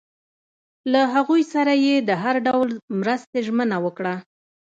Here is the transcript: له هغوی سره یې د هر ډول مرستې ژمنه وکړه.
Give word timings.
له 0.91 1.01
هغوی 1.13 1.43
سره 1.53 1.73
یې 1.85 1.95
د 2.09 2.11
هر 2.23 2.35
ډول 2.47 2.69
مرستې 3.01 3.39
ژمنه 3.47 3.77
وکړه. 3.85 4.13